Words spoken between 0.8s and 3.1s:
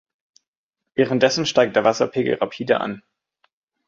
Währenddessen steigt der Wasserpegel rapide an.